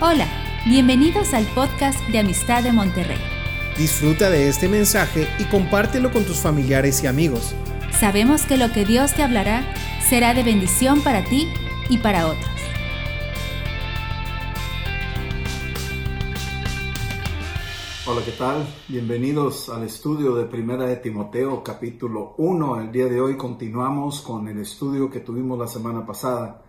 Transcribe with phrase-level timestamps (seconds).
[0.00, 0.26] Hola,
[0.66, 3.16] bienvenidos al podcast de Amistad de Monterrey.
[3.78, 7.54] Disfruta de este mensaje y compártelo con tus familiares y amigos.
[7.92, 9.62] Sabemos que lo que Dios te hablará
[10.02, 11.48] será de bendición para ti
[11.88, 12.50] y para otros.
[18.04, 18.66] Hola, ¿qué tal?
[18.88, 22.80] Bienvenidos al estudio de Primera de Timoteo, capítulo 1.
[22.80, 26.62] El día de hoy continuamos con el estudio que tuvimos la semana pasada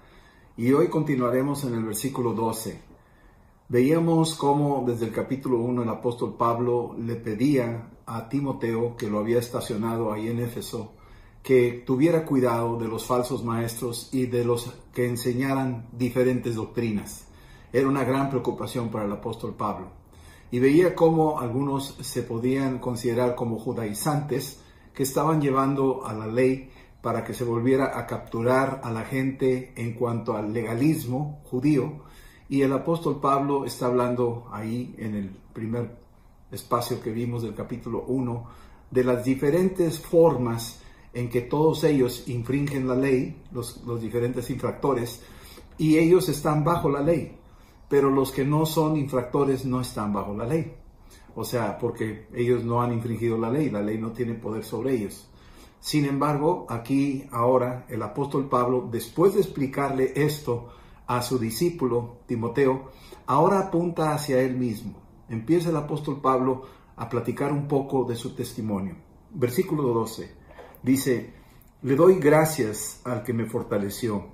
[0.55, 2.94] y hoy continuaremos en el versículo 12.
[3.67, 9.17] Veíamos cómo desde el capítulo 1 el apóstol Pablo le pedía a Timoteo, que lo
[9.17, 10.93] había estacionado ahí en Éfeso,
[11.41, 17.25] que tuviera cuidado de los falsos maestros y de los que enseñaran diferentes doctrinas.
[17.73, 19.87] Era una gran preocupación para el apóstol Pablo.
[20.51, 24.59] Y veía cómo algunos se podían considerar como judaizantes
[24.93, 26.69] que estaban llevando a la ley
[27.01, 32.03] para que se volviera a capturar a la gente en cuanto al legalismo judío
[32.49, 35.97] y el apóstol Pablo está hablando ahí en el primer
[36.51, 38.45] espacio que vimos del capítulo 1
[38.91, 40.79] de las diferentes formas
[41.13, 45.21] en que todos ellos infringen la ley, los, los diferentes infractores,
[45.77, 47.37] y ellos están bajo la ley,
[47.89, 50.73] pero los que no son infractores no están bajo la ley.
[51.35, 54.93] O sea, porque ellos no han infringido la ley, la ley no tiene poder sobre
[54.93, 55.27] ellos.
[55.79, 60.69] Sin embargo, aquí ahora el apóstol Pablo, después de explicarle esto
[61.07, 62.91] a su discípulo Timoteo,
[63.27, 64.93] ahora apunta hacia él mismo.
[65.29, 66.63] Empieza el apóstol Pablo
[66.95, 68.95] a platicar un poco de su testimonio.
[69.31, 70.31] Versículo 12
[70.83, 71.33] dice,
[71.81, 74.27] le doy gracias al que me fortaleció,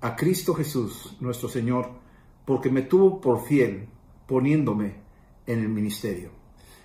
[0.00, 1.90] a Cristo Jesús, nuestro Señor,
[2.44, 3.88] porque me tuvo por fiel
[4.26, 4.94] poniéndome
[5.46, 6.30] en el ministerio.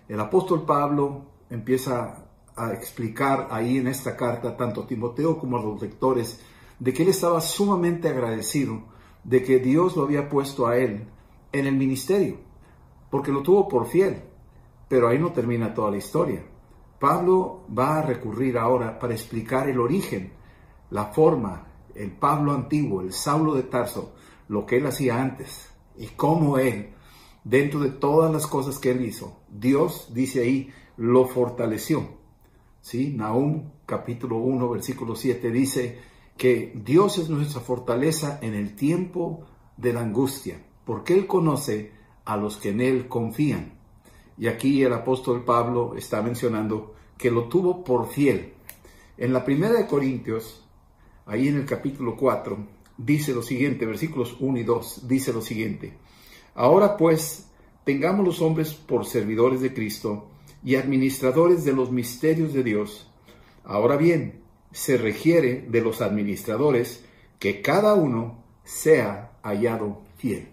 [0.07, 2.25] El apóstol Pablo empieza
[2.55, 6.41] a explicar ahí en esta carta, tanto a Timoteo como a los lectores,
[6.79, 8.90] de que él estaba sumamente agradecido
[9.23, 11.07] de que Dios lo había puesto a él
[11.51, 12.37] en el ministerio,
[13.09, 14.23] porque lo tuvo por fiel.
[14.87, 16.43] Pero ahí no termina toda la historia.
[16.99, 20.33] Pablo va a recurrir ahora para explicar el origen,
[20.89, 24.13] la forma, el Pablo antiguo, el Saulo de Tarso,
[24.47, 26.93] lo que él hacía antes y cómo él,
[27.43, 32.19] dentro de todas las cosas que él hizo, Dios, dice ahí, lo fortaleció.
[32.81, 33.13] ¿Sí?
[33.15, 35.99] Nahum capítulo 1, versículo 7 dice,
[36.37, 39.45] que Dios es nuestra fortaleza en el tiempo
[39.77, 41.91] de la angustia, porque Él conoce
[42.25, 43.73] a los que en Él confían.
[44.37, 48.53] Y aquí el apóstol Pablo está mencionando que lo tuvo por fiel.
[49.17, 50.63] En la primera de Corintios,
[51.25, 52.57] ahí en el capítulo 4,
[52.97, 55.93] dice lo siguiente, versículos 1 y 2, dice lo siguiente.
[56.55, 57.49] Ahora pues,
[57.83, 60.27] tengamos los hombres por servidores de Cristo
[60.63, 63.07] y administradores de los misterios de Dios.
[63.63, 64.40] Ahora bien,
[64.71, 67.03] se requiere de los administradores
[67.39, 70.49] que cada uno sea hallado fiel.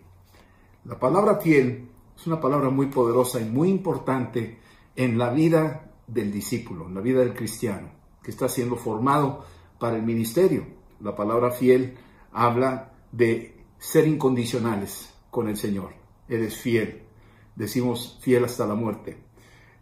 [0.84, 4.59] La palabra fiel es una palabra muy poderosa y muy importante
[4.97, 7.91] en la vida del discípulo, en la vida del cristiano,
[8.23, 9.45] que está siendo formado
[9.79, 10.67] para el ministerio.
[11.00, 11.97] La palabra fiel
[12.33, 15.93] habla de ser incondicionales con el Señor.
[16.29, 17.03] Eres fiel.
[17.55, 19.19] Decimos fiel hasta la muerte.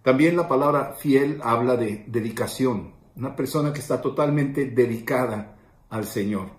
[0.02, 5.56] También la palabra fiel habla de dedicación, una persona que está totalmente dedicada
[5.88, 6.50] al Señor.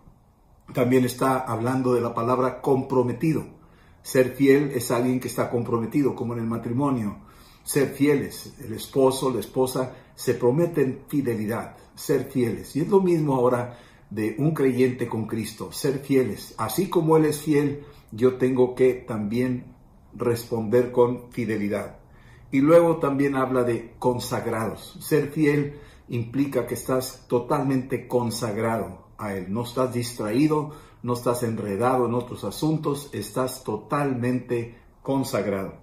[0.74, 3.46] También está hablando de la palabra comprometido.
[4.02, 7.20] Ser fiel es alguien que está comprometido, como en el matrimonio.
[7.64, 12.76] Ser fieles, el esposo, la esposa, se prometen fidelidad, ser fieles.
[12.76, 13.78] Y es lo mismo ahora
[14.10, 16.56] de un creyente con Cristo, ser fieles.
[16.58, 19.66] Así como Él es fiel, yo tengo que también
[20.16, 22.00] responder con fidelidad.
[22.52, 24.98] Y luego también habla de consagrados.
[25.02, 25.80] Ser fiel
[26.10, 29.52] implica que estás totalmente consagrado a Él.
[29.52, 30.72] No estás distraído,
[31.04, 35.76] no estás enredado en otros asuntos, estás totalmente consagrado.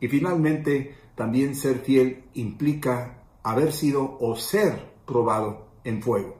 [0.00, 6.36] Y finalmente, también ser fiel implica haber sido o ser probado en fuego.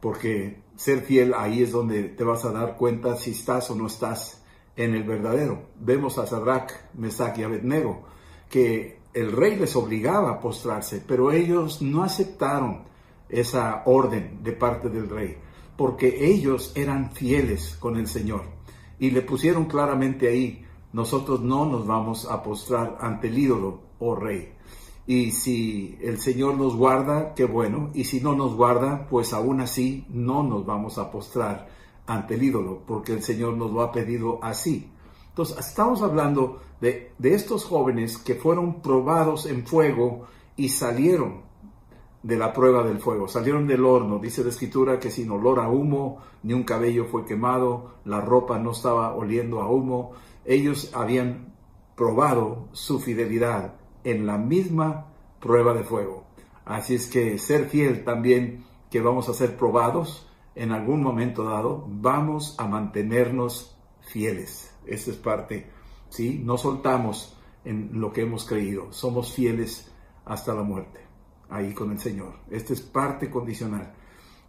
[0.00, 3.86] Porque ser fiel ahí es donde te vas a dar cuenta si estás o no
[3.86, 4.42] estás
[4.76, 5.68] en el verdadero.
[5.78, 8.04] Vemos a Sadrach, Mesach y Abednego
[8.48, 12.84] que el rey les obligaba a postrarse, pero ellos no aceptaron
[13.28, 15.36] esa orden de parte del rey,
[15.76, 18.42] porque ellos eran fieles con el Señor.
[18.98, 24.14] Y le pusieron claramente ahí, nosotros no nos vamos a postrar ante el ídolo, oh
[24.14, 24.52] rey.
[25.06, 29.60] Y si el Señor nos guarda, qué bueno, y si no nos guarda, pues aún
[29.60, 31.68] así no nos vamos a postrar
[32.06, 34.90] ante el ídolo, porque el Señor nos lo ha pedido así.
[35.30, 41.42] Entonces, estamos hablando de, estos jóvenes que fueron probados en fuego y salieron
[42.22, 43.28] de la prueba del fuego.
[43.28, 44.18] Salieron del horno.
[44.18, 48.58] Dice la escritura que sin olor a humo, ni un cabello fue quemado, la ropa
[48.58, 50.12] no estaba oliendo a humo.
[50.44, 51.54] Ellos habían
[51.94, 53.74] probado su fidelidad
[54.04, 55.06] en la misma
[55.40, 56.24] prueba de fuego.
[56.64, 61.84] Así es que ser fiel también, que vamos a ser probados en algún momento dado,
[61.88, 64.69] vamos a mantenernos fieles.
[64.86, 65.70] Esta es parte,
[66.08, 66.40] ¿sí?
[66.44, 69.90] No soltamos en lo que hemos creído, somos fieles
[70.24, 71.00] hasta la muerte
[71.50, 72.34] ahí con el Señor.
[72.50, 73.92] Esta es parte condicional.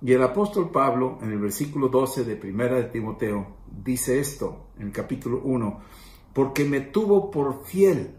[0.01, 4.87] Y el apóstol Pablo, en el versículo 12 de Primera de Timoteo, dice esto, en
[4.87, 5.79] el capítulo 1,
[6.33, 8.15] porque me tuvo por fiel,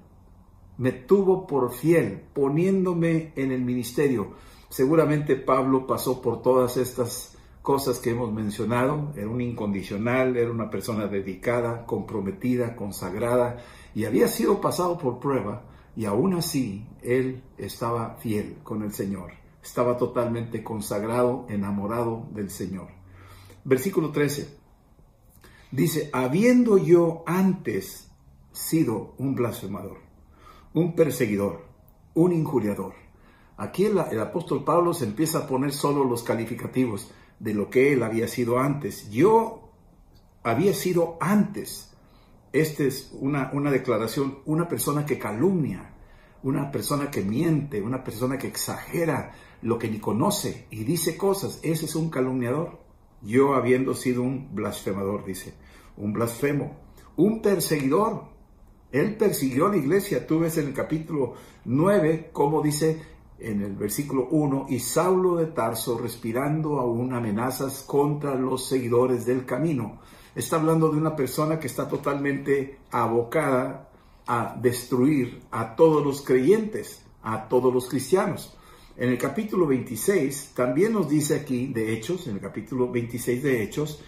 [0.78, 4.34] me tuvo por fiel, poniéndome en el ministerio.
[4.68, 10.68] Seguramente Pablo pasó por todas estas cosas que hemos mencionado, era un incondicional, era una
[10.68, 13.58] persona dedicada, comprometida, consagrada,
[13.94, 15.62] y había sido pasado por prueba,
[15.94, 19.32] y aún así, él estaba fiel con el Señor.
[19.62, 22.88] Estaba totalmente consagrado, enamorado del Señor.
[23.64, 24.58] Versículo 13.
[25.70, 28.10] Dice, habiendo yo antes
[28.50, 29.98] sido un blasfemador,
[30.74, 31.64] un perseguidor,
[32.14, 32.94] un injuriador.
[33.56, 37.10] Aquí el, apóstol Pablo se empieza a poner solo los calificativos
[37.42, 39.10] de lo que él había sido antes.
[39.10, 39.70] Yo
[40.42, 41.92] había sido antes
[42.52, 45.94] esta es una, una declaración, una persona que calumnia,
[46.42, 51.60] una persona que miente, una persona que exagera lo que ni conoce y dice cosas.
[51.62, 52.78] Ese es un calumniador.
[53.22, 55.54] Yo habiendo sido un blasfemador, dice,
[55.96, 56.76] un blasfemo,
[57.16, 58.24] un perseguidor.
[58.90, 60.26] Él persiguió a la iglesia.
[60.26, 61.34] Tú ves en el capítulo
[61.64, 63.00] 9 como dice
[63.42, 69.44] en el versículo 1, y Saulo de Tarso respirando aún amenazas contra los seguidores del
[69.44, 70.00] camino
[70.34, 73.88] está hablando de una persona que está totalmente abocada
[74.26, 78.56] a destruir a todos los creyentes, a todos los cristianos.
[78.96, 83.62] En el capítulo 26 también nos dice aquí, de Hechos, en el capítulo 26 de
[83.62, 84.02] Hechos,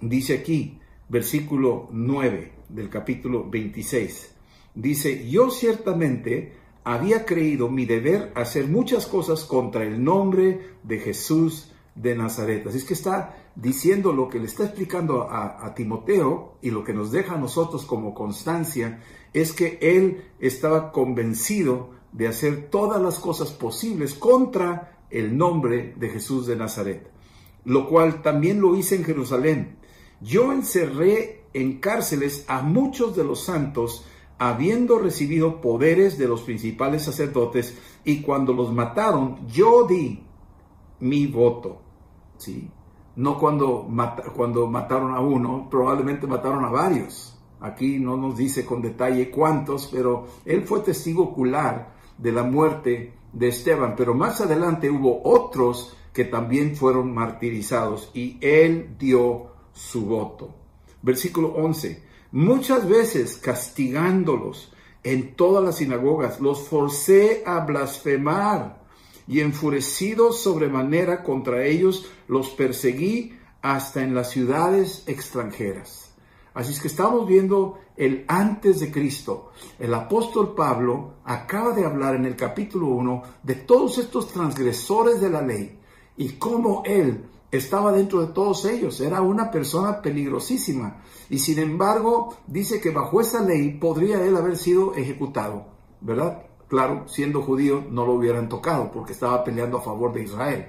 [0.00, 0.78] dice aquí,
[1.08, 4.34] versículo 9 del capítulo 26,
[4.74, 11.72] dice, yo ciertamente había creído mi deber hacer muchas cosas contra el nombre de Jesús
[11.94, 12.66] de Nazaret.
[12.66, 16.94] Así es que está diciendo lo que le está explicando a, Timoteo y lo que
[16.94, 19.00] nos deja a nosotros como constancia
[19.32, 26.08] es que él estaba convencido de hacer todas las cosas posibles contra el nombre de
[26.08, 27.08] Jesús de Nazaret,
[27.64, 29.76] lo cual también lo hice en Jerusalén.
[30.20, 34.04] Yo encerré en cárceles a muchos de los santos,
[34.40, 40.24] habiendo recibido poderes de los principales sacerdotes, y cuando los mataron, yo di
[41.00, 41.82] mi voto.
[42.38, 42.70] ¿sí?
[43.16, 43.86] No cuando,
[44.34, 47.38] cuando mataron a uno, probablemente mataron a varios.
[47.60, 53.12] Aquí no nos dice con detalle cuántos, pero él fue testigo ocular de la muerte
[53.34, 53.94] de Esteban.
[53.94, 60.54] Pero más adelante hubo otros que también fueron martirizados y él dio su voto.
[61.02, 62.09] Versículo 11.
[62.32, 64.72] Muchas veces castigándolos
[65.02, 68.84] en todas las sinagogas, los forcé a blasfemar
[69.26, 76.10] y enfurecido sobremanera contra ellos, los perseguí hasta en las ciudades extranjeras.
[76.54, 79.50] Así es que estamos viendo el antes de Cristo.
[79.78, 85.30] El apóstol Pablo acaba de hablar en el capítulo 1 de todos estos transgresores de
[85.30, 85.78] la ley
[86.16, 89.00] y cómo él estaba dentro de todos ellos.
[89.00, 91.02] Era una persona peligrosísima.
[91.28, 95.66] Y sin embargo, dice que bajo esa ley podría él haber sido ejecutado,
[96.00, 96.42] ¿verdad?
[96.68, 100.66] Claro, siendo judío no lo hubieran tocado porque estaba peleando a favor de Israel.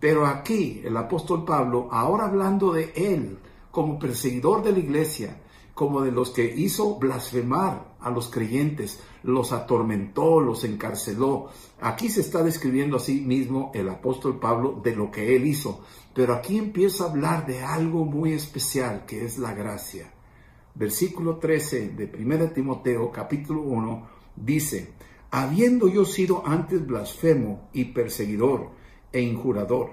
[0.00, 3.38] Pero aquí el apóstol Pablo, ahora hablando de él
[3.70, 5.41] como perseguidor de la iglesia,
[5.74, 11.48] como de los que hizo blasfemar a los creyentes, los atormentó, los encarceló.
[11.80, 15.80] Aquí se está describiendo a sí mismo el apóstol Pablo de lo que él hizo.
[16.14, 20.12] Pero aquí empieza a hablar de algo muy especial, que es la gracia.
[20.74, 24.92] Versículo 13 de 1 Timoteo capítulo 1 dice,
[25.30, 28.70] habiendo yo sido antes blasfemo y perseguidor
[29.12, 29.90] e injurador,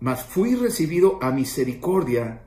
[0.00, 2.42] mas fui recibido a misericordia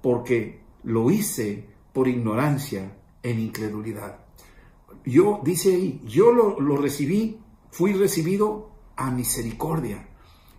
[0.00, 4.18] porque lo hice por ignorancia en incredulidad.
[5.04, 10.08] Yo, dice ahí, yo lo, recibí, fui recibido a misericordia.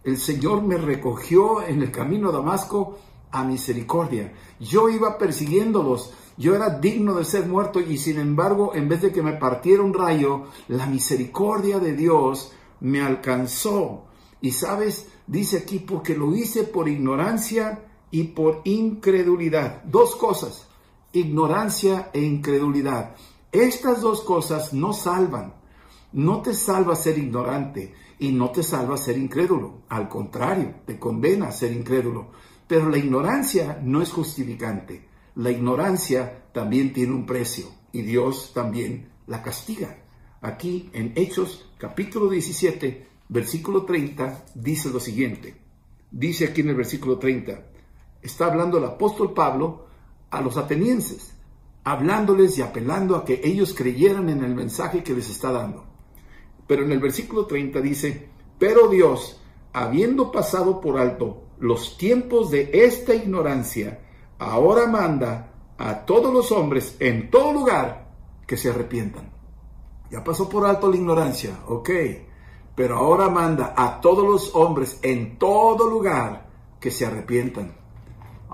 [0.04, 3.00] El Señor me recogió en el camino a Damasco
[3.32, 4.34] a misericordia.
[4.60, 9.12] Yo iba persiguiéndolos, yo era digno de ser muerto y sin embargo, en vez de
[9.12, 12.52] que me partiera un rayo, la misericordia de Dios
[12.82, 14.06] me alcanzó.
[14.42, 19.84] Y sabes, dice aquí, porque lo hice por ignorancia y por incredulidad.
[19.84, 20.68] Dos cosas,
[21.12, 23.16] ignorancia e incredulidad.
[23.52, 25.54] Estas dos cosas no salvan.
[26.14, 29.82] No te salva ser ignorante y no te salva ser incrédulo.
[29.90, 32.32] Al contrario, te condena a ser incrédulo.
[32.68, 35.08] Pero la ignorancia no es justificante.
[35.36, 39.98] La ignorancia también tiene un precio y Dios también la castiga.
[40.42, 45.56] Aquí en Hechos capítulo 17, versículo 30, dice lo siguiente.
[46.12, 47.66] Dice aquí en el versículo 30,
[48.28, 49.86] está hablando el apóstol Pablo
[50.30, 51.36] a los atenienses,
[51.84, 55.86] hablándoles y apelando a que ellos creyeran en el mensaje que les está dando.
[56.68, 59.40] Pero en el versículo 30 dice, pero Dios,
[59.74, 64.00] habiendo pasado por alto los tiempos de esta ignorancia,
[64.40, 68.08] ahora manda a todos los hombres en todo lugar
[68.48, 69.32] que se arrepientan.
[70.10, 71.90] Ya pasó por alto la ignorancia, ok,
[72.76, 76.48] pero ahora manda a todos los hombres en todo lugar
[76.80, 77.85] que se arrepientan.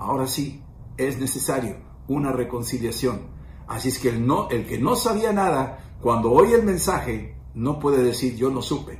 [0.02, 0.62] Ahora sí,
[0.96, 1.76] es necesario
[2.08, 3.20] una reconciliación.
[3.68, 7.78] Así es que el, no, el que no sabía nada, cuando oye el mensaje, no
[7.78, 8.98] puede decir yo no supe.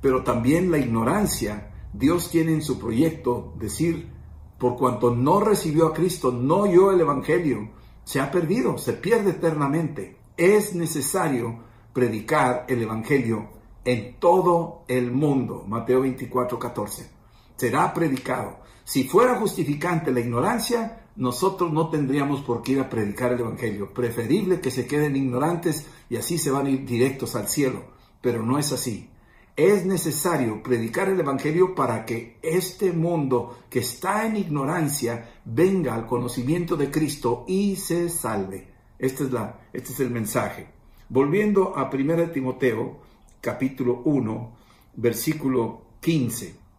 [0.00, 4.10] Pero también la ignorancia, Dios tiene en su proyecto decir,
[4.58, 7.70] por cuanto no recibió a Cristo, no oyó el Evangelio,
[8.04, 10.16] se ha perdido, se pierde eternamente.
[10.36, 11.60] Es necesario
[11.92, 13.50] predicar el Evangelio
[13.84, 15.64] en todo el mundo.
[15.68, 17.08] Mateo 24, 14.
[17.56, 18.58] Será predicado.
[18.90, 23.94] Si fuera justificante la ignorancia, nosotros no tendríamos por qué ir a predicar el Evangelio.
[23.94, 27.84] Preferible que se queden ignorantes y así se van a ir directos al cielo.
[28.20, 29.08] Pero no es así.
[29.54, 36.06] Es necesario predicar el Evangelio para que este mundo que está en ignorancia venga al
[36.08, 38.72] conocimiento de Cristo y se salve.
[38.98, 40.66] Este es, la, este es el mensaje.
[41.08, 42.98] Volviendo a 1 Timoteo,
[43.40, 44.56] capítulo 1,
[44.96, 46.69] versículo 15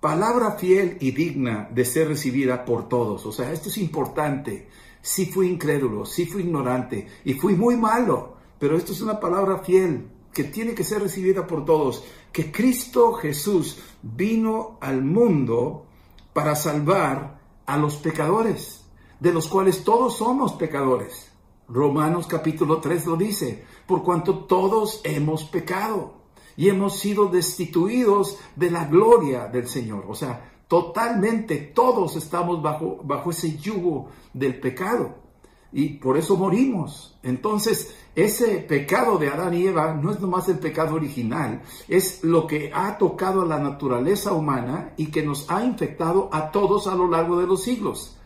[0.00, 3.26] palabra fiel y digna de ser recibida por todos.
[3.26, 4.68] O sea, esto es importante.
[5.00, 9.58] Sí fui incrédulo, sí fui ignorante y fui muy malo, pero esto es una palabra
[9.58, 12.04] fiel que tiene que ser recibida por todos.
[12.32, 15.86] Que Cristo Jesús vino al mundo
[16.32, 18.84] para salvar a los pecadores,
[19.20, 21.30] de los cuales todos somos pecadores.
[21.68, 26.14] Romanos capítulo 3 lo dice, por cuanto todos hemos pecado
[26.58, 30.04] y hemos sido destituidos de la gloria del Señor.
[30.08, 35.14] O sea, totalmente todos estamos bajo, bajo ese yugo del pecado
[35.72, 37.16] y por eso morimos.
[37.22, 42.48] Entonces, ese pecado de Adán y Eva no es nomás el pecado original, es lo
[42.48, 46.96] que ha tocado a la naturaleza humana y que nos ha infectado a todos a
[46.96, 48.18] lo largo de los siglos.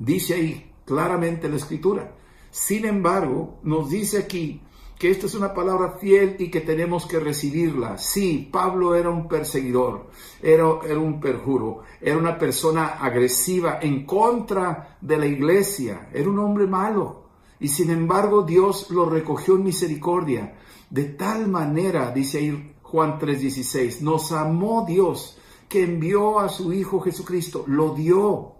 [0.00, 2.12] Dice ahí claramente la escritura.
[2.50, 4.62] Sin embargo, nos dice aquí
[4.98, 7.98] que esta es una palabra fiel y que tenemos que recibirla.
[7.98, 10.10] Sí, Pablo era un perseguidor,
[10.42, 16.38] era, era, un perjuro, era una persona agresiva en contra de la iglesia, era un
[16.40, 17.28] hombre malo.
[17.60, 20.56] Y sin embargo Dios lo recogió en misericordia.
[20.90, 25.38] De tal manera, dice ahí Juan 3:16, nos amó Dios
[25.68, 28.54] que envió a su Hijo Jesucristo, lo dio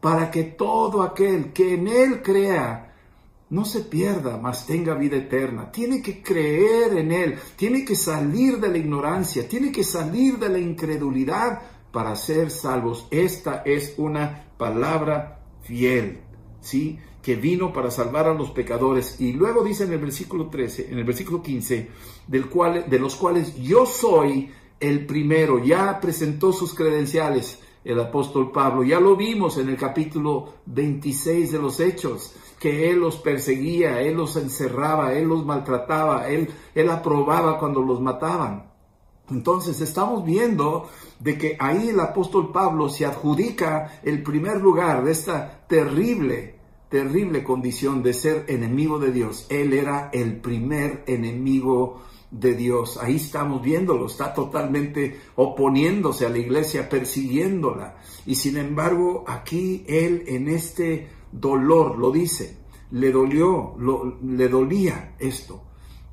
[0.00, 2.87] para que todo aquel que en Él crea,
[3.50, 5.70] no se pierda, mas tenga vida eterna.
[5.72, 10.48] Tiene que creer en Él, tiene que salir de la ignorancia, tiene que salir de
[10.48, 13.08] la incredulidad para ser salvos.
[13.10, 16.20] Esta es una palabra fiel,
[16.60, 16.98] ¿sí?
[17.22, 19.20] Que vino para salvar a los pecadores.
[19.20, 21.88] Y luego dice en el versículo 13, en el versículo 15,
[22.26, 25.58] del cual, de los cuales yo soy el primero.
[25.64, 28.84] Ya presentó sus credenciales el apóstol Pablo.
[28.84, 34.16] Ya lo vimos en el capítulo 26 de los Hechos que Él los perseguía, Él
[34.16, 38.68] los encerraba, Él los maltrataba, Él, Él aprobaba cuando los mataban.
[39.30, 40.88] Entonces estamos viendo
[41.20, 46.54] de que ahí el apóstol Pablo se adjudica el primer lugar de esta terrible,
[46.88, 49.46] terrible condición de ser enemigo de Dios.
[49.50, 52.98] Él era el primer enemigo de Dios.
[53.02, 57.96] Ahí estamos viéndolo, está totalmente oponiéndose a la iglesia, persiguiéndola.
[58.26, 62.58] Y sin embargo, aquí él en este dolor, lo dice,
[62.90, 63.76] le dolió,
[64.22, 65.62] le dolía esto.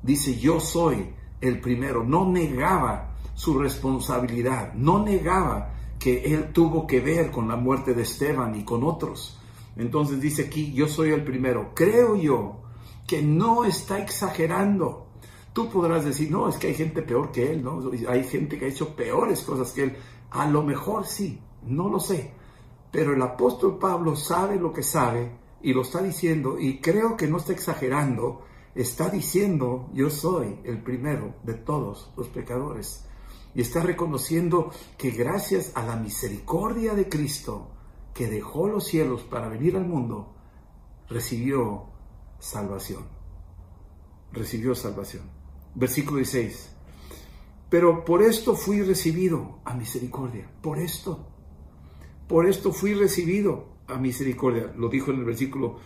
[0.02, 2.04] Dice, yo soy el primero.
[2.04, 8.02] No negaba su responsabilidad, no negaba que él tuvo que ver con la muerte de
[8.02, 9.38] Esteban y con otros.
[9.76, 11.72] Entonces dice aquí, yo soy el primero.
[11.74, 12.62] Creo yo
[13.06, 15.06] que no está exagerando.
[15.52, 17.82] Tú podrás decir, no, es que hay gente peor que él, ¿no?
[18.08, 19.96] Hay gente que ha hecho peores cosas que él.
[20.30, 22.32] A lo mejor sí, no lo sé.
[22.90, 27.26] Pero el apóstol Pablo sabe lo que sabe y lo está diciendo y creo que
[27.26, 28.42] no está exagerando.
[28.74, 33.06] Está diciendo, yo soy el primero de todos los pecadores.
[33.54, 37.70] Y está reconociendo que gracias a la misericordia de Cristo,
[38.12, 40.34] que dejó los cielos para venir al mundo,
[41.08, 41.86] recibió
[42.38, 43.04] salvación.
[44.32, 45.22] Recibió salvación.
[45.74, 46.70] Versículo 16.
[47.68, 50.50] Pero por esto fui recibido a misericordia.
[50.62, 51.26] Por esto.
[52.28, 54.72] Por esto fui recibido a misericordia.
[54.76, 55.78] Lo dijo en el versículo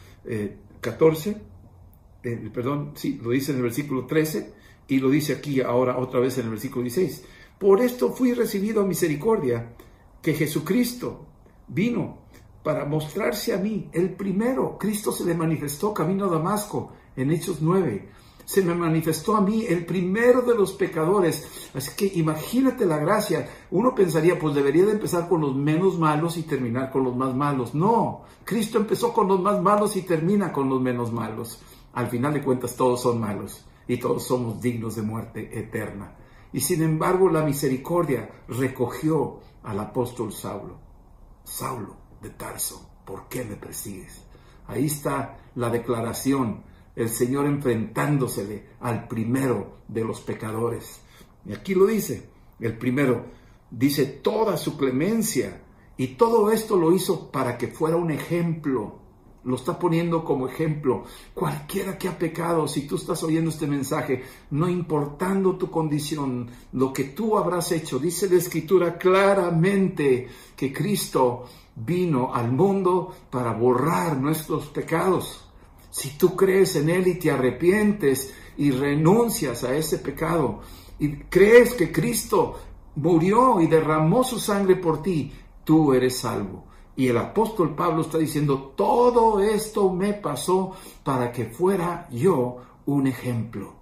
[0.80, 1.30] 14.
[1.30, 1.38] Eh,
[2.22, 4.52] eh, perdón, sí, lo dice en el versículo 13
[4.88, 7.24] y lo dice aquí ahora otra vez en el versículo 16.
[7.58, 9.74] Por esto fui recibido a misericordia
[10.22, 11.26] que Jesucristo
[11.68, 12.20] vino
[12.62, 14.76] para mostrarse a mí, el primero.
[14.78, 18.08] Cristo se le manifestó camino a Damasco en Hechos 9
[18.50, 21.70] se me manifestó a mí el primero de los pecadores.
[21.72, 23.48] Así que imagínate la gracia.
[23.70, 27.32] Uno pensaría, pues debería de empezar con los menos malos y terminar con los más
[27.32, 27.76] malos.
[27.76, 31.62] No, Cristo empezó con los más malos y termina con los menos malos.
[31.92, 36.16] Al final de cuentas todos son malos y todos somos dignos de muerte eterna.
[36.52, 40.76] Y sin embargo la misericordia recogió al apóstol Saulo.
[41.44, 44.24] Saulo de Tarso, ¿por qué me persigues?
[44.66, 51.00] Ahí está la declaración el Señor enfrentándosele al primero de los pecadores.
[51.46, 52.28] Y aquí lo dice,
[52.58, 53.26] el primero
[53.70, 55.62] dice toda su clemencia
[55.96, 58.98] y todo esto lo hizo para que fuera un ejemplo.
[59.42, 61.04] Lo está poniendo como ejemplo.
[61.32, 66.92] Cualquiera que ha pecado, si tú estás oyendo este mensaje, no importando tu condición, lo
[66.92, 74.18] que tú habrás hecho, dice la escritura claramente que Cristo vino al mundo para borrar
[74.18, 75.49] nuestros pecados.
[75.90, 80.60] Si tú crees en Él y te arrepientes y renuncias a ese pecado
[80.98, 82.58] y crees que Cristo
[82.96, 85.32] murió y derramó su sangre por ti,
[85.64, 86.66] tú eres salvo.
[86.96, 93.06] Y el apóstol Pablo está diciendo, todo esto me pasó para que fuera yo un
[93.06, 93.74] ejemplo.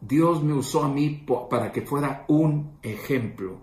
[0.00, 3.58] Dios me usó a mí para que fuera un ejemplo.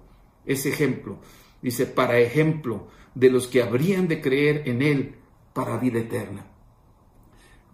[0.45, 1.17] Ese ejemplo,
[1.61, 5.15] dice, para ejemplo de los que habrían de creer en Él
[5.53, 6.45] para vida eterna.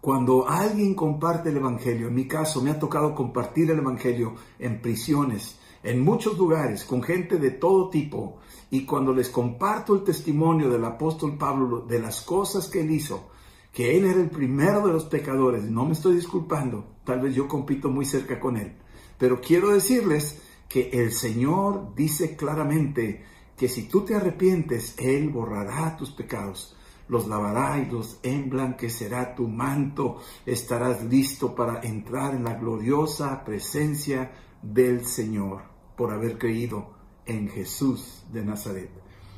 [0.04, 4.82] Cuando alguien comparte el Evangelio, en mi caso me ha tocado compartir el Evangelio en
[4.82, 10.70] prisiones, en muchos lugares, con gente de todo tipo, y cuando les comparto el testimonio
[10.70, 13.30] del apóstol Pablo de las cosas que él hizo,
[13.72, 17.48] que él era el primero de los pecadores, no me estoy disculpando, tal vez yo
[17.48, 18.74] compito muy cerca con él,
[19.18, 23.24] pero quiero decirles que el Señor dice claramente
[23.56, 26.76] que si tú te arrepientes, Él borrará tus pecados
[27.08, 34.32] los lavará y los emblanquecerá tu manto, estarás listo para entrar en la gloriosa presencia
[34.62, 35.64] del Señor
[35.96, 36.94] por haber creído
[37.26, 38.90] en Jesús de Nazaret.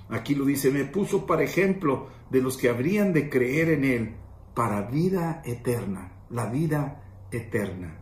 [0.10, 4.16] Aquí lo dice, me puso para ejemplo de los que habrían de creer en Él
[4.54, 8.00] para vida eterna, la vida eterna.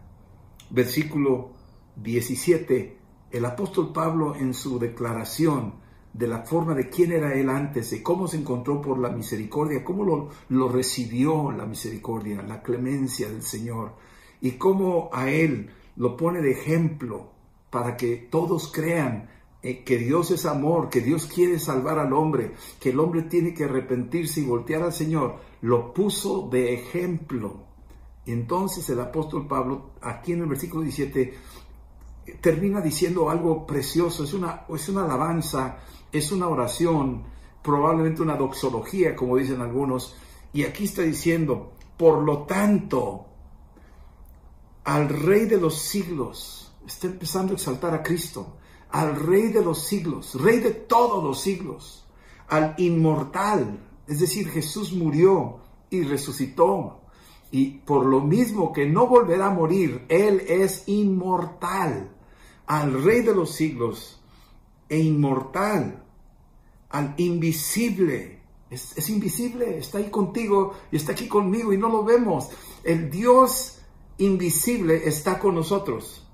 [0.69, 1.51] Versículo
[1.95, 2.97] 17,
[3.31, 5.82] el apóstol Pablo en su declaración
[6.13, 9.83] de la forma de quién era él antes, de cómo se encontró por la misericordia,
[9.83, 13.93] cómo lo, lo recibió la misericordia, la clemencia del Señor,
[14.39, 17.31] y cómo a él lo pone de ejemplo
[17.69, 19.29] para que todos crean
[19.63, 23.53] eh, que Dios es amor, que Dios quiere salvar al hombre, que el hombre tiene
[23.53, 27.63] que arrepentirse y voltear al Señor, lo puso de ejemplo.
[28.25, 31.33] Entonces el apóstol Pablo, aquí en el versículo 17,
[32.41, 35.77] termina diciendo algo precioso, es una, es una alabanza
[36.13, 37.23] es una oración,
[37.63, 40.15] probablemente una doxología, como dicen algunos,
[40.53, 43.25] y aquí está diciendo, por lo tanto,
[44.83, 48.57] al Rey de los siglos, está empezando a exaltar a Cristo,
[48.91, 52.05] al Rey de los siglos, Rey de todos los siglos,
[52.47, 56.99] al inmortal, es decir, Jesús murió y resucitó,
[57.49, 62.11] y por lo mismo que no volverá a morir, Él es inmortal,
[62.67, 64.22] al Rey de los siglos
[64.89, 66.03] e inmortal,
[66.89, 68.39] al invisible.
[68.69, 72.49] Es, invisible, está ahí contigo y está aquí conmigo y no lo vemos.
[72.83, 73.79] El Dios
[74.17, 76.27] invisible está con nosotros.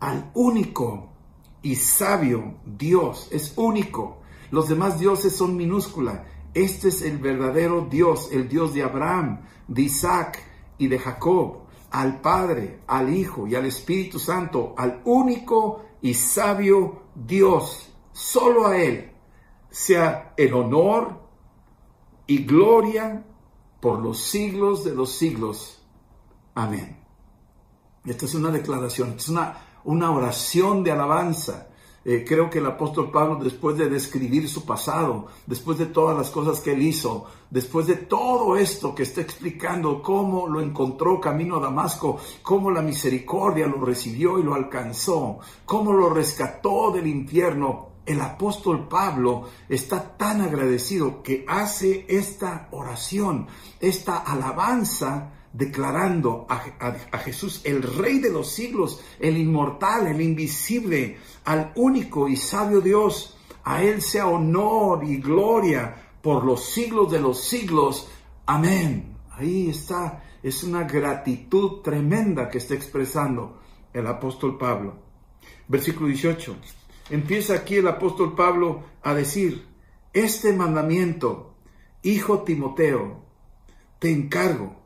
[0.00, 1.08] Al único
[1.62, 4.18] y sabio Dios, es único.
[4.50, 6.26] Los demás dioses son minúscula.
[6.54, 10.42] Este es el verdadero Dios, el Dios de Abraham, de Isaac
[10.78, 17.02] y de Jacob, al Padre, al Hijo y al Espíritu Santo, al único y sabio
[17.14, 17.92] Dios.
[18.12, 19.12] Solo a Él
[19.70, 21.20] sea el honor
[22.26, 23.24] y gloria
[23.80, 25.82] por los siglos de los siglos.
[26.54, 26.98] Amén.
[28.04, 31.68] Esta es una declaración, es una, una oración de alabanza.
[32.04, 36.30] Eh, creo que el apóstol Pablo, después de describir su pasado, después de todas las
[36.30, 41.56] cosas que él hizo, después de todo esto que está explicando, cómo lo encontró camino
[41.56, 47.88] a Damasco, cómo la misericordia lo recibió y lo alcanzó, cómo lo rescató del infierno,
[48.06, 53.48] el apóstol Pablo está tan agradecido que hace esta oración,
[53.80, 61.72] esta alabanza declarando a, Jesús el Rey de los siglos, el inmortal, el invisible, al
[61.76, 63.36] único y sabio Dios.
[63.64, 68.08] A Él sea honor y gloria por los siglos de los siglos.
[68.46, 69.16] Amén.
[69.30, 70.24] Ahí está.
[70.42, 73.60] Es una gratitud tremenda que está expresando
[73.92, 74.96] el apóstol Pablo.
[75.66, 76.56] Versículo 18.
[77.10, 79.66] Empieza aquí el apóstol Pablo a decir,
[80.12, 81.54] este mandamiento,
[82.02, 83.22] hijo Timoteo,
[83.98, 84.77] te encargo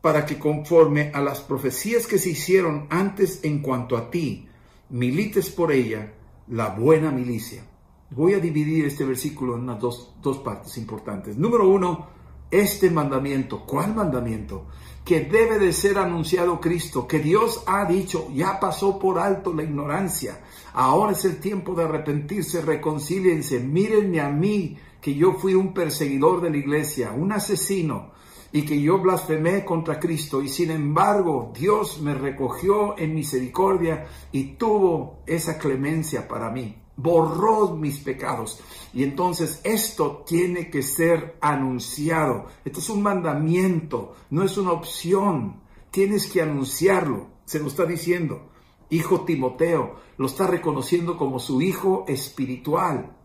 [0.00, 4.48] para que conforme a las profecías que se hicieron antes en cuanto a ti,
[4.88, 6.12] milites por ella
[6.48, 7.62] la buena milicia.
[8.10, 11.36] Voy a dividir este versículo en unas dos, dos partes importantes.
[11.36, 12.08] Número uno,
[12.50, 13.64] este mandamiento.
[13.64, 14.66] ¿Cuál mandamiento?
[15.04, 19.62] Que debe de ser anunciado Cristo, que Dios ha dicho, ya pasó por alto la
[19.62, 20.40] ignorancia.
[20.72, 26.40] Ahora es el tiempo de arrepentirse, reconcíliense, mírenme a mí, que yo fui un perseguidor
[26.40, 28.10] de la iglesia, un asesino,
[28.52, 34.54] y que yo blasfemé contra Cristo, y sin embargo Dios me recogió en misericordia y
[34.54, 38.60] tuvo esa clemencia para mí borró mis pecados.
[38.92, 42.46] Y entonces esto tiene que ser anunciado.
[42.64, 45.60] Esto es un mandamiento, no es una opción.
[45.90, 47.28] Tienes que anunciarlo.
[47.44, 48.50] Se lo está diciendo.
[48.90, 53.16] Hijo Timoteo, lo está reconociendo como su hijo espiritual.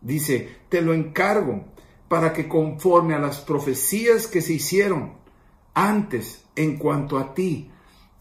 [0.00, 1.64] Dice, te lo encargo
[2.08, 5.14] para que conforme a las profecías que se hicieron
[5.74, 7.70] antes en cuanto a ti,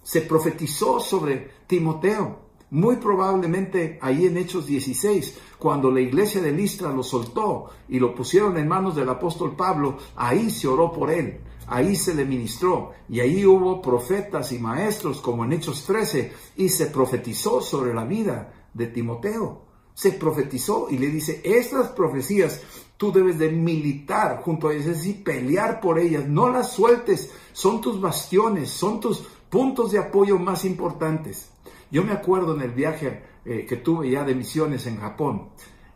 [0.03, 6.91] se profetizó sobre Timoteo muy probablemente ahí en Hechos 16, cuando la iglesia de Listra
[6.91, 11.39] lo soltó y lo pusieron en manos del apóstol Pablo, ahí se oró por él,
[11.67, 16.69] ahí se le ministró y ahí hubo profetas y maestros como en Hechos 13 y
[16.69, 19.61] se profetizó sobre la vida de Timoteo.
[19.93, 22.61] Se profetizó y le dice, estas profecías
[22.97, 27.81] tú debes de militar junto a ellas, decir, pelear por ellas, no las sueltes, son
[27.81, 31.49] tus bastiones, son tus puntos de apoyo más importantes.
[31.91, 35.49] Yo me acuerdo en el viaje eh, que tuve ya de misiones en Japón,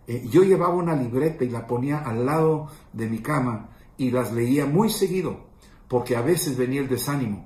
[0.08, 4.32] eh, yo llevaba una libreta y la ponía al lado de mi cama y las
[4.32, 5.42] leía muy seguido,
[5.88, 7.46] porque a veces venía el desánimo.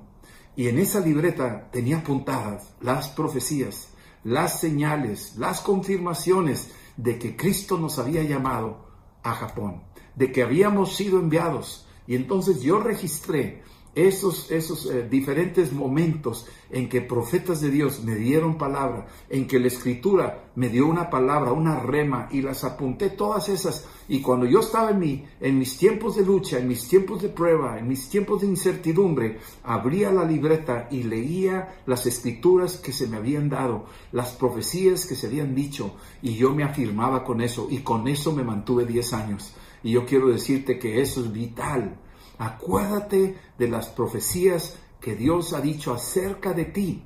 [0.56, 3.88] Y en esa libreta tenía apuntadas las profecías,
[4.22, 8.86] las señales, las confirmaciones de que Cristo nos había llamado
[9.24, 9.82] a Japón,
[10.14, 11.86] de que habíamos sido enviados.
[12.06, 18.16] Y entonces yo registré esos, esos eh, diferentes momentos en que profetas de Dios me
[18.16, 23.10] dieron palabra, en que la escritura me dio una palabra, una rema, y las apunté
[23.10, 23.86] todas esas.
[24.08, 27.28] Y cuando yo estaba en, mi, en mis tiempos de lucha, en mis tiempos de
[27.28, 33.06] prueba, en mis tiempos de incertidumbre, abría la libreta y leía las escrituras que se
[33.06, 37.68] me habían dado, las profecías que se habían dicho, y yo me afirmaba con eso,
[37.70, 39.54] y con eso me mantuve 10 años.
[39.82, 41.98] Y yo quiero decirte que eso es vital
[42.38, 47.02] Acuérdate de las profecías que Dios ha dicho acerca de ti.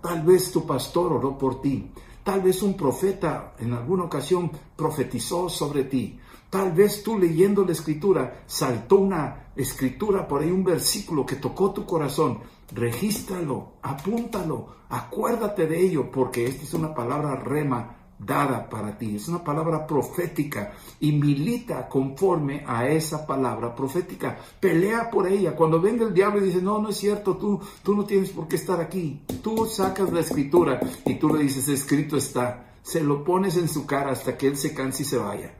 [0.00, 1.90] Tal vez tu pastor oró por ti.
[2.22, 6.20] Tal vez un profeta en alguna ocasión profetizó sobre ti.
[6.50, 11.72] Tal vez tú leyendo la escritura saltó una escritura por ahí, un versículo que tocó
[11.72, 12.38] tu corazón.
[12.72, 19.16] Regístralo, apúntalo, acuérdate de ello, porque esta es una palabra rema dada para ti.
[19.16, 24.38] Es una palabra profética y milita conforme a esa palabra profética.
[24.60, 25.54] Pelea por ella.
[25.54, 28.48] Cuando venga el diablo y dice, no, no es cierto, tú, tú no tienes por
[28.48, 29.22] qué estar aquí.
[29.42, 32.72] Tú sacas la escritura y tú le dices, escrito está.
[32.82, 35.54] Se lo pones en su cara hasta que él se canse y se vaya.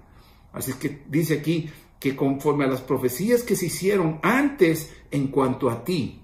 [0.53, 5.71] Así que dice aquí que conforme a las profecías que se hicieron antes en cuanto
[5.71, 6.23] a ti.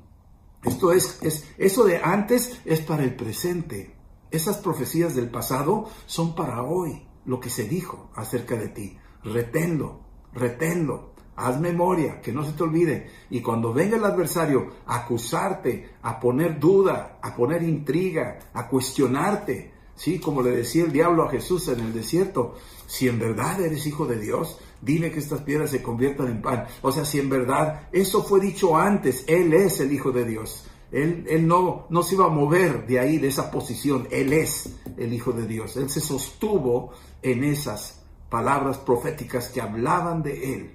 [0.64, 3.93] Esto es, es eso de antes es para el presente.
[4.34, 8.98] Esas profecías del pasado son para hoy, lo que se dijo acerca de ti.
[9.22, 10.00] Reténlo,
[10.32, 13.10] reténlo, haz memoria, que no se te olvide.
[13.30, 19.72] Y cuando venga el adversario a acusarte, a poner duda, a poner intriga, a cuestionarte,
[19.94, 20.18] ¿sí?
[20.18, 22.56] Como le decía el diablo a Jesús en el desierto,
[22.88, 26.66] si en verdad eres hijo de Dios, dime que estas piedras se conviertan en pan.
[26.82, 30.66] O sea, si en verdad eso fue dicho antes, Él es el hijo de Dios.
[30.92, 34.06] Él, no, no se iba a mover de ahí, de esa posición.
[34.10, 35.76] Él es el Hijo de Dios.
[35.76, 36.92] Él se sostuvo
[37.22, 40.70] en esas palabras proféticas que hablaban de Él.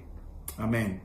[0.58, 1.02] Amén.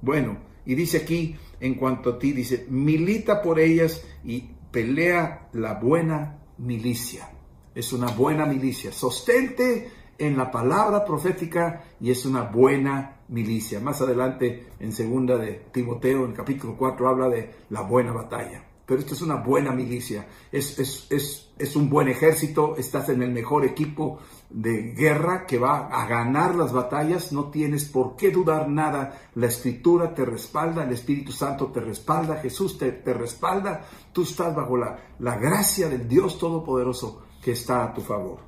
[0.00, 5.74] Bueno, y dice aquí, en cuanto a ti, dice, milita por ellas y pelea la
[5.74, 7.30] buena milicia.
[7.74, 8.92] Es una buena milicia.
[8.92, 13.80] Sostente en la palabra profética y es una buena milicia.
[13.80, 18.64] Más adelante, en segunda de Timoteo, en capítulo 4, habla de la buena batalla.
[18.86, 23.20] pero esto es una buena milicia, es, es, es, es, un buen ejército, estás en
[23.20, 28.30] el mejor equipo de guerra que va a ganar las batallas, no tienes por qué
[28.30, 33.84] dudar nada, la escritura te respalda, el Espíritu Santo te respalda, Jesús te, te respalda,
[34.12, 38.38] tú estás bajo la, la gracia del Dios Todopoderoso que está a tu favor.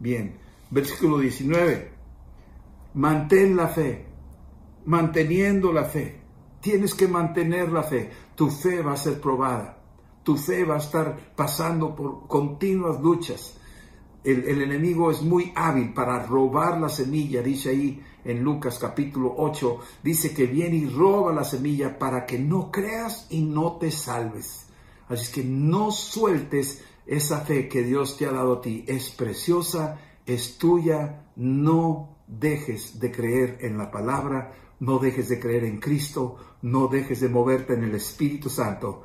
[0.00, 0.36] Bien,
[0.70, 2.01] versículo 19,
[2.94, 4.06] mantén la fe,
[4.84, 6.22] manteniendo la fe
[6.62, 8.08] Tienes que mantener la fe.
[8.36, 9.76] Tu fe va a ser probada.
[10.22, 13.58] Tu fe va a estar pasando por continuas luchas.
[14.22, 19.80] El, enemigo es muy hábil para robar la semilla, dice ahí en Lucas capítulo 8,
[20.04, 24.68] dice que viene y roba la semilla para que no creas y no te salves.
[25.08, 28.84] Así es que no sueltes esa fe que Dios te ha dado a ti.
[28.86, 31.24] Es preciosa, es tuya.
[31.34, 37.20] No dejes de creer en la palabra, no dejes de creer en Cristo, no dejes
[37.20, 39.04] de moverte en el Espíritu Santo.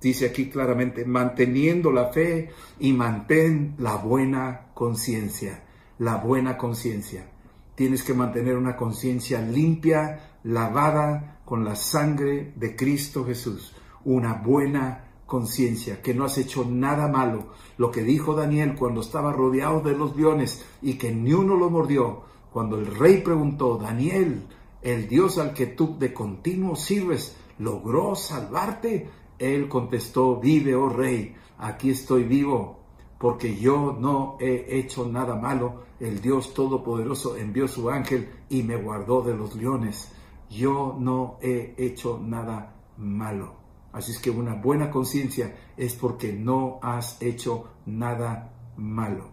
[0.00, 5.64] Dice aquí claramente, manteniendo la fe y mantén la buena conciencia,
[5.98, 7.28] la buena conciencia.
[7.74, 15.04] Tienes que mantener una conciencia limpia, lavada con la sangre de Cristo Jesús, una buena
[15.26, 17.48] conciencia, que no has hecho nada malo.
[17.76, 21.70] Lo que dijo Daniel cuando estaba rodeado de los leones y que ni uno lo
[21.70, 24.42] mordió, cuando el rey preguntó, Daniel,
[24.82, 29.10] el Dios al que tú de continuo sirves logró salvarte.
[29.38, 32.80] Él contestó, vive, oh rey, aquí estoy vivo,
[33.18, 35.86] porque yo no he hecho nada malo.
[36.00, 40.12] El Dios Todopoderoso envió su ángel y me guardó de los leones.
[40.50, 43.54] Yo no he hecho nada malo.
[43.92, 49.28] Así es que una buena conciencia es porque no has hecho nada malo.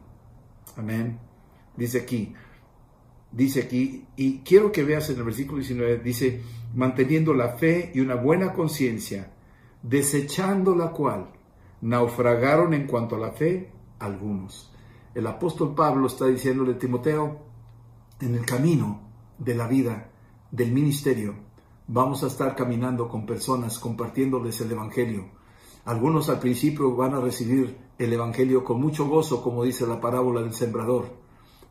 [0.77, 1.19] Amén.
[1.75, 2.33] Dice aquí,
[3.35, 6.41] dice aquí, y quiero que veas en el versículo 19, dice,
[6.73, 9.33] manteniendo la fe y una buena conciencia,
[9.83, 11.31] desechando la cual
[11.81, 14.71] naufragaron en cuanto a la fe algunos.
[15.13, 17.39] El apóstol Pablo está diciéndole a Timoteo,
[18.21, 19.01] en el camino
[19.37, 20.09] de la vida,
[20.51, 21.35] del ministerio,
[21.87, 25.25] vamos a estar caminando con personas, compartiéndoles el Evangelio.
[25.83, 30.41] Algunos al principio van a recibir el Evangelio con mucho gozo, como dice la parábola
[30.41, 31.24] del sembrador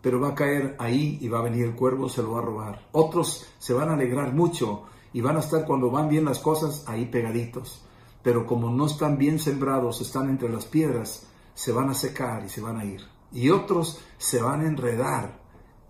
[0.04, 2.42] pero va a caer ahí y va a venir el cuervo, se lo va a
[2.42, 2.88] robar.
[2.92, 4.82] Otros se van a alegrar mucho
[5.14, 7.82] y van a estar cuando van bien las cosas ahí pegaditos.
[8.22, 12.50] Pero como no están bien sembrados, están entre las piedras, se van a secar y
[12.50, 13.00] se van a ir.
[13.32, 15.40] Y otros se van a enredar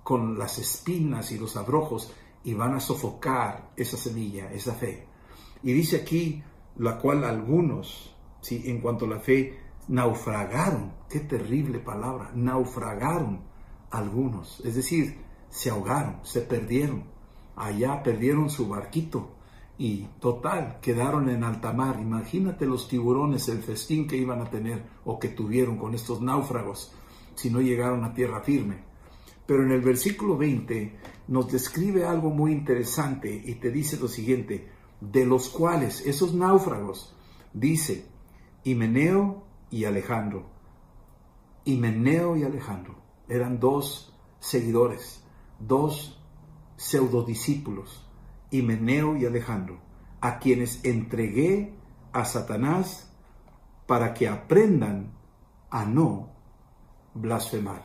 [0.04, 2.12] con las espinas y los abrojos
[2.44, 5.08] y van a sofocar esa semilla, esa fe.
[5.64, 6.40] Y dice aquí,
[6.76, 8.62] la cual algunos, ¿sí?
[8.66, 10.92] en cuanto a la fe, naufragaron.
[11.08, 13.53] Qué terrible palabra, naufragaron
[13.94, 17.04] algunos, es decir, se ahogaron, se perdieron,
[17.54, 19.36] allá perdieron su barquito
[19.78, 21.98] y total, quedaron en alta mar.
[22.00, 26.92] Imagínate los tiburones, el festín que iban a tener o que tuvieron con estos náufragos
[27.36, 28.82] si no llegaron a tierra firme.
[29.46, 34.68] Pero en el versículo 20 nos describe algo muy interesante y te dice lo siguiente,
[35.00, 37.14] de los cuales esos náufragos,
[37.52, 38.06] dice,
[38.64, 40.46] Himeneo y Alejandro,
[41.64, 45.22] Himeneo y Alejandro eran dos seguidores,
[45.58, 46.20] dos
[46.76, 48.06] pseudodiscípulos,
[48.50, 49.78] Himeneo y Alejandro,
[50.20, 51.74] a quienes entregué
[52.12, 53.10] a Satanás
[53.86, 55.12] para que aprendan
[55.70, 56.30] a no
[57.14, 57.84] blasfemar.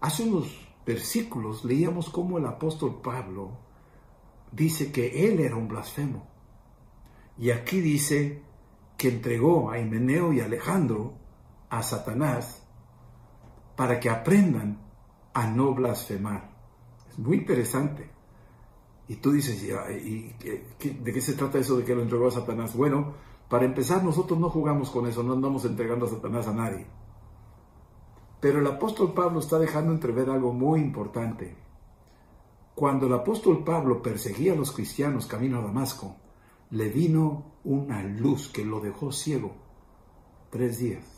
[0.00, 3.58] Hace unos versículos leíamos cómo el apóstol Pablo
[4.52, 6.26] dice que él era un blasfemo.
[7.38, 8.42] Y aquí dice
[8.96, 11.14] que entregó a Himeneo y Alejandro
[11.68, 12.65] a Satanás
[13.76, 14.78] para que aprendan
[15.34, 16.50] a no blasfemar.
[17.10, 18.10] Es muy interesante.
[19.08, 22.74] Y tú dices, ¿y de qué se trata eso de que lo entregó a Satanás?
[22.74, 23.14] Bueno,
[23.48, 26.86] para empezar, nosotros no jugamos con eso, no andamos entregando a Satanás a nadie.
[28.40, 31.56] Pero el apóstol Pablo está dejando entrever algo muy importante.
[32.74, 36.16] Cuando el apóstol Pablo perseguía a los cristianos camino a Damasco,
[36.70, 39.54] le vino una luz que lo dejó ciego
[40.50, 41.15] tres días.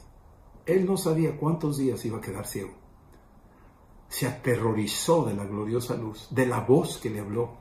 [0.69, 2.73] Él no sabía cuántos días iba a quedar ciego.
[4.09, 7.57] Se aterrorizó de la gloriosa luz, de la voz que le habló.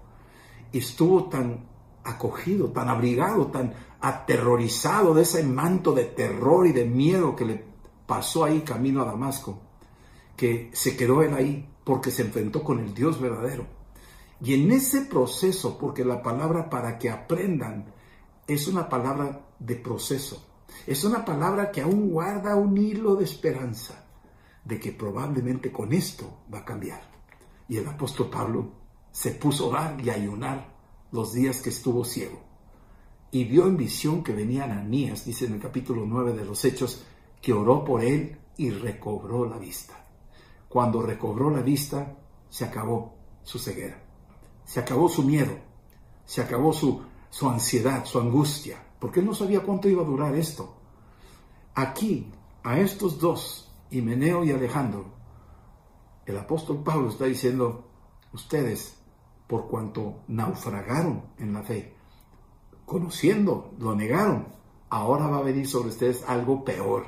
[0.74, 1.65] estuvo tan
[2.04, 7.63] acogido, tan abrigado, tan aterrorizado de ese manto de terror y de miedo que le
[8.06, 9.62] pasó ahí camino a Damasco,
[10.36, 13.65] que se quedó él ahí porque se enfrentó con el Dios verdadero.
[14.41, 17.93] Y en ese proceso, porque la palabra para que aprendan
[18.46, 20.47] es una palabra de proceso,
[20.86, 24.06] es una palabra que aún guarda un hilo de esperanza
[24.63, 27.01] de que probablemente con esto va a cambiar.
[27.69, 28.71] Y el apóstol Pablo
[29.12, 30.75] se puso a orar y a ayunar
[31.12, 32.43] los días que estuvo ciego.
[33.30, 37.03] y vio en visión que venía Ananías, dice en el capítulo 9 de los Hechos,
[37.41, 39.93] que oró por él y recobró la vista.
[40.69, 42.15] Cuando recobró la vista,
[42.49, 44.01] se acabó su ceguera,
[44.63, 45.58] se acabó su miedo,
[46.25, 50.36] se acabó su, su ansiedad, su angustia, porque él no sabía cuánto iba a durar
[50.36, 50.76] esto.
[51.76, 52.32] Aquí,
[52.64, 55.06] a estos dos, Himeneo y Alejandro,
[56.26, 57.88] el apóstol Pablo está diciendo,
[58.34, 58.98] ustedes,
[59.48, 61.96] por cuanto naufragaron en la fe,
[62.86, 64.48] conociendo, lo negaron,
[64.90, 67.06] ahora va a venir sobre ustedes algo peor.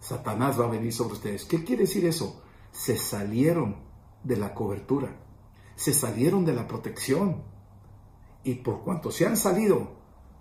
[0.00, 1.44] Satanás va a venir sobre ustedes.
[1.44, 2.42] ¿Qué quiere decir eso?
[2.72, 3.76] Se salieron
[4.22, 5.16] de la cobertura,
[5.76, 7.42] se salieron de la protección.
[8.44, 9.97] Y por cuanto se han salido,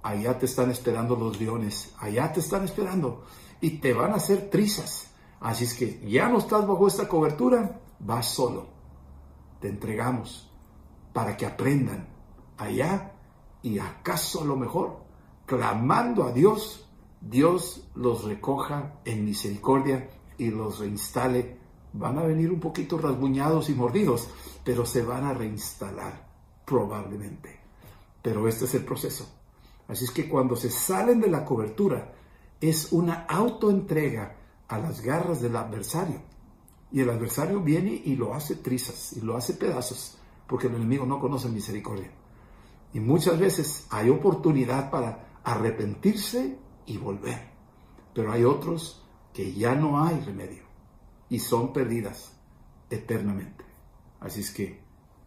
[0.07, 3.25] allá te están esperando los leones, allá te están esperando
[3.59, 5.11] y te van a hacer trizas.
[5.41, 8.67] Así es que ya no estás bajo esta cobertura, vas solo.
[9.59, 10.49] Te entregamos
[11.11, 12.07] para que aprendan
[12.57, 13.11] allá
[13.61, 14.99] y acaso a lo mejor,
[15.45, 16.87] clamando a Dios,
[17.19, 21.57] Dios los recoja en misericordia y los reinstale.
[21.93, 24.29] Van a venir un poquito rasguñados y mordidos,
[24.63, 26.27] pero se van a reinstalar
[26.65, 27.59] probablemente.
[28.21, 29.36] Pero este es el proceso.
[29.87, 32.13] Así es que cuando se salen de la cobertura,
[32.59, 34.35] es una autoentrega
[34.67, 36.21] a las garras del adversario.
[36.91, 41.05] Y el adversario viene y lo hace trizas y lo hace pedazos, porque el enemigo
[41.05, 42.11] no conoce misericordia.
[42.93, 47.51] Y muchas veces hay oportunidad para arrepentirse y volver.
[48.13, 50.63] Pero hay otros que ya no hay remedio
[51.29, 52.33] y son perdidas
[52.89, 53.65] eternamente.
[54.19, 54.81] Así es que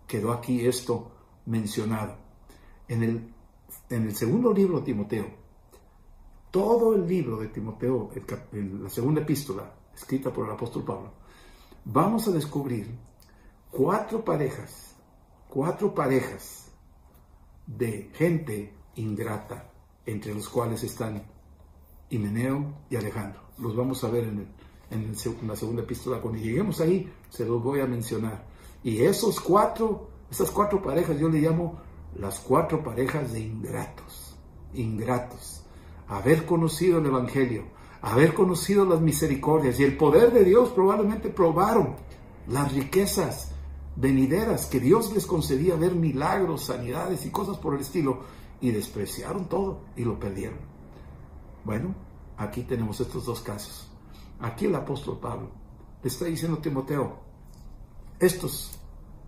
[0.07, 1.13] quedó aquí esto
[1.47, 2.17] mencionado.
[2.89, 3.35] En el,
[3.91, 5.27] en el segundo libro de Timoteo,
[6.51, 8.11] todo el libro de Timoteo,
[8.83, 11.13] la segunda epístola escrita por el apóstol Pablo,
[11.85, 12.89] vamos a descubrir
[13.71, 14.95] cuatro parejas,
[15.49, 16.71] cuatro parejas
[17.67, 19.71] de gente ingrata,
[20.07, 21.23] entre los cuales están
[22.11, 23.41] Himeneo y Alejandro.
[23.59, 24.49] Los vamos a ver en,
[24.91, 25.13] en,
[25.47, 26.21] la segunda epístola.
[26.21, 28.45] Cuando lleguemos ahí, se los voy a mencionar.
[28.83, 31.79] Y esos cuatro, esas cuatro parejas, yo le llamo
[32.19, 34.37] las cuatro parejas de ingratos.
[34.75, 35.65] Ingratos.
[36.09, 37.65] Haber conocido el Evangelio,
[38.03, 41.95] haber conocido las misericordias y el poder de Dios, probablemente probaron
[42.49, 43.53] las riquezas
[43.97, 48.21] venideras que Dios les concedía ver milagros, sanidades y cosas por el estilo,
[48.61, 50.59] y despreciaron todo y lo perdieron.
[51.65, 51.95] Bueno,
[52.37, 53.89] aquí tenemos estos dos casos.
[54.41, 55.51] Aquí el apóstol Pablo
[56.03, 57.19] le está diciendo a Timoteo,
[58.19, 58.79] estos,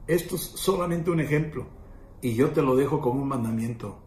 [0.06, 1.66] esto es solamente un ejemplo,
[2.22, 3.98] y yo te lo dejo como un mandamiento.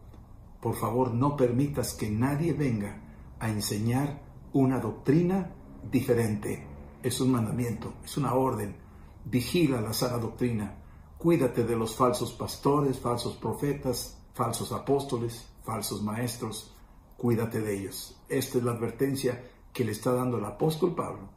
[0.60, 3.00] Por favor, no permitas que nadie venga
[3.38, 5.54] a enseñar una doctrina
[5.90, 6.66] diferente.
[7.02, 8.86] Es un mandamiento, es una orden
[9.26, 10.76] vigila la sana doctrina,
[11.18, 16.74] cuídate de los falsos pastores, falsos profetas, falsos apóstoles, falsos maestros,
[17.16, 18.16] cuídate de ellos.
[18.28, 21.28] Esta es la advertencia que le está dando el apóstol Pablo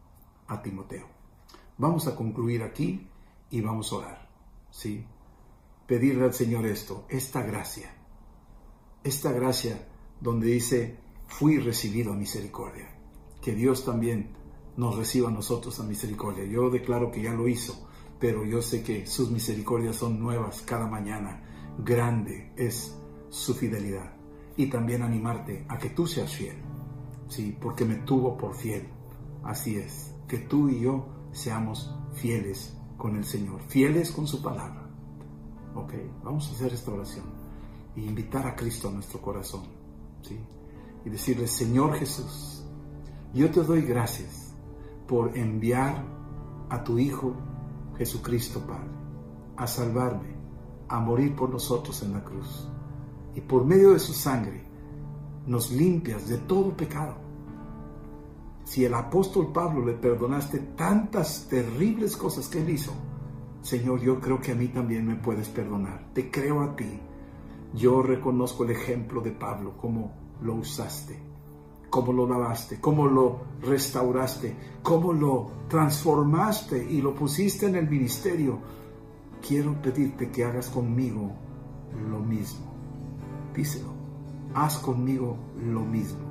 [0.48, 1.08] a Timoteo.
[1.78, 3.08] Vamos a concluir aquí
[3.50, 4.30] y vamos a orar.
[4.70, 5.04] ¿sí?
[5.90, 7.92] Pedirle al Señor esto, esta gracia,
[9.04, 9.88] esta gracia
[10.22, 12.96] donde dice, fui recibido a misericordia.
[13.42, 14.36] Que Dios también
[14.78, 16.46] nos reciba a nosotros a misericordia.
[16.46, 20.86] Yo declaro que ya lo hizo, pero yo sé que sus misericordias son nuevas cada
[20.86, 21.42] mañana.
[21.80, 22.96] Grande es
[23.30, 24.14] su fidelidad.
[24.58, 26.58] Y también animarte a que tú seas fiel.
[27.30, 28.88] Sí, porque me tuvo por fiel.
[29.44, 34.89] Así es, que tú y yo seamos fieles con el Señor, fieles con su palabra.
[35.76, 37.26] Ok, vamos a hacer esta oración
[37.96, 39.64] y invitar a Cristo a nuestro corazón.
[40.22, 40.40] ¿sí?
[41.06, 42.64] Y decirle, Señor Jesús,
[43.34, 44.54] yo te doy gracias
[45.08, 46.04] por enviar
[46.70, 47.36] a tu Hijo
[47.98, 48.90] Jesucristo, Padre,
[49.58, 50.36] a salvarme,
[50.88, 52.68] a morir por nosotros en la cruz.
[53.36, 54.64] Y por medio de su sangre
[55.46, 57.16] nos limpias de todo pecado.
[58.64, 62.94] Si el apóstol Pablo le perdonaste tantas terribles cosas que él hizo,
[63.62, 66.12] Señor, yo creo que a mí también me puedes perdonar.
[66.14, 67.00] Te creo a ti.
[67.74, 71.30] Yo reconozco el ejemplo de Pablo, cómo lo usaste
[71.90, 78.60] cómo lo lavaste, cómo lo restauraste, cómo lo transformaste y lo pusiste en el ministerio.
[79.46, 81.32] Quiero pedirte que hagas conmigo
[82.10, 82.74] lo mismo.
[83.56, 83.94] Díselo,
[84.54, 86.30] haz conmigo lo mismo.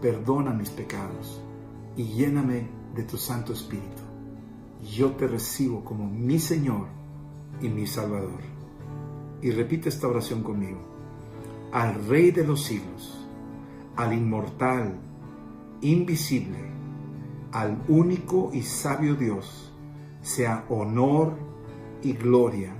[0.00, 1.40] Perdona mis pecados
[1.96, 4.05] y lléname de tu Santo Espíritu.
[4.82, 6.86] Yo te recibo como mi Señor
[7.60, 8.40] y mi Salvador.
[9.42, 10.78] Y repite esta oración conmigo.
[11.72, 13.26] Al Rey de los siglos
[13.96, 14.94] al inmortal,
[15.80, 16.58] invisible,
[17.52, 19.72] al único y sabio Dios,
[20.20, 21.32] sea honor
[22.02, 22.74] y gloria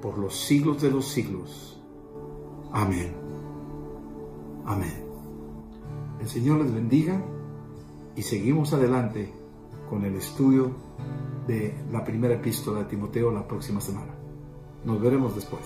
[0.00, 1.80] por los siglos de los siglos.
[2.72, 3.12] Amén.
[4.64, 5.04] Amén.
[6.20, 7.20] El Señor les bendiga
[8.16, 9.32] y seguimos adelante
[9.90, 10.70] con el estudio
[11.48, 14.14] de la primera epístola de Timoteo la próxima semana.
[14.84, 15.62] Nos veremos después.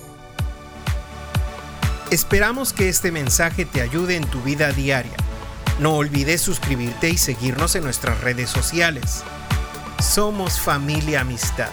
[2.11, 5.17] Esperamos que este mensaje te ayude en tu vida diaria.
[5.79, 9.23] No olvides suscribirte y seguirnos en nuestras redes sociales.
[10.01, 11.71] Somos familia amistad.